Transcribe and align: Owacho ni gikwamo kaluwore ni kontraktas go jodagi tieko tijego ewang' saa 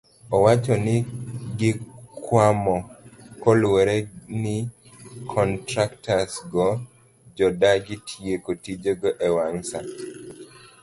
Owacho 0.35 0.73
ni 0.85 0.95
gikwamo 1.59 2.75
kaluwore 3.41 3.97
ni 4.41 4.57
kontraktas 5.31 6.31
go 6.51 6.67
jodagi 7.37 7.95
tieko 8.07 8.51
tijego 8.63 9.09
ewang' 9.27 9.63
saa 9.69 9.89